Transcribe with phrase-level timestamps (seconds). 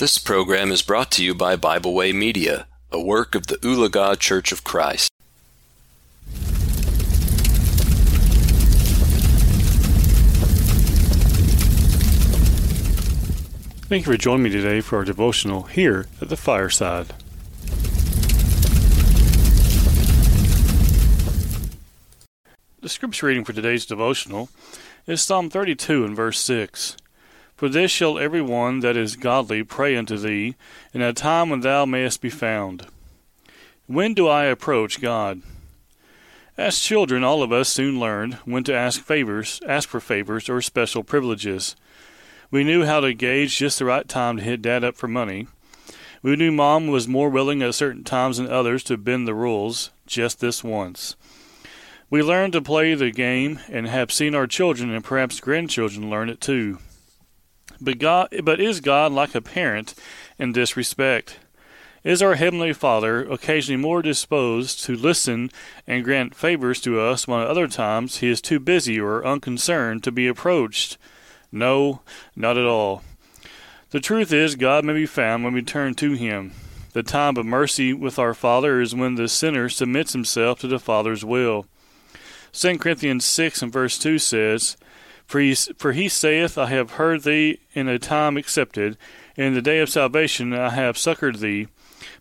[0.00, 4.18] This program is brought to you by Bible Way Media, a work of the Ulaga
[4.18, 5.12] Church of Christ.
[13.90, 17.12] Thank you for joining me today for our devotional here at the fireside.
[22.80, 24.48] The scripture reading for today's devotional
[25.06, 26.96] is Psalm 32 and verse 6.
[27.60, 30.54] For this shall every one that is godly pray unto thee
[30.94, 32.86] in a time when thou mayest be found.
[33.86, 35.42] When do I approach God?
[36.56, 40.62] As children, all of us soon learned when to ask favors, ask for favors or
[40.62, 41.76] special privileges.
[42.50, 45.46] We knew how to gauge just the right time to hit dad up for money.
[46.22, 49.90] We knew mom was more willing at certain times than others to bend the rules,
[50.06, 51.14] just this once.
[52.08, 56.30] We learned to play the game and have seen our children and perhaps grandchildren learn
[56.30, 56.78] it too.
[57.80, 59.94] But God but is God like a parent
[60.38, 61.38] in this respect?
[62.02, 65.50] Is our Heavenly Father occasionally more disposed to listen
[65.86, 70.02] and grant favors to us when at other times he is too busy or unconcerned
[70.04, 70.96] to be approached?
[71.52, 72.00] No,
[72.34, 73.02] not at all.
[73.90, 76.52] The truth is, God may be found when we turn to Him.
[76.92, 80.78] The time of mercy with our Father is when the sinner submits himself to the
[80.78, 81.66] Father's will.
[82.52, 84.76] 2 Corinthians 6 and verse 2 says,
[85.30, 88.98] for he, for he saith, I have heard thee in a time accepted,
[89.36, 91.68] in the day of salvation I have succored thee.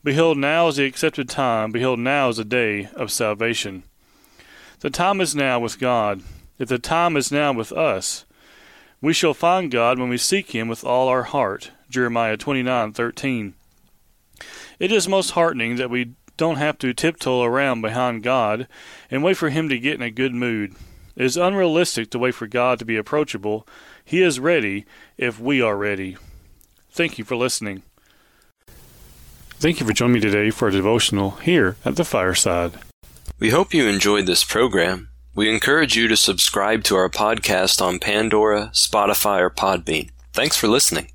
[0.04, 3.82] Behold, now is the accepted time, behold, now is the day of salvation.
[4.82, 6.22] The time is now with God.
[6.60, 8.26] If the time is now with us,
[9.02, 11.72] we shall find God when we seek him with all our heart.
[11.90, 13.56] Jeremiah 29:13.
[14.78, 18.68] It is most heartening that we don't have to tiptoe around behind God
[19.10, 20.76] and wait for him to get in a good mood.
[21.20, 23.68] It is unrealistic to wait for God to be approachable.
[24.06, 24.86] He is ready
[25.18, 26.16] if we are ready.
[26.92, 27.84] Thank you for listening.
[29.60, 32.72] Thank you for joining me today for a devotional here at the fireside.
[33.38, 35.10] We hope you enjoyed this program.
[35.36, 40.12] We encourage you to subscribe to our podcast on Pandora, Spotify, or Podbean.
[40.32, 41.12] Thanks for listening.